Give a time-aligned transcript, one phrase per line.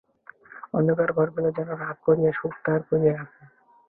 [0.73, 3.41] অন্ধকার ঘরগুলি যেন রাগ করিয়া মুখ ভার করিয়া আছে।